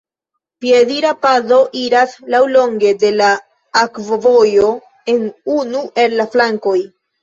Piedira 0.63 1.11
pado 1.25 1.59
iras 1.81 2.17
laŭlonge 2.37 2.95
de 3.05 3.13
la 3.21 3.29
akvovojo 3.85 4.75
en 5.17 5.25
unu 5.63 5.89
el 6.09 6.23
la 6.23 6.33
flankoj. 6.37 6.81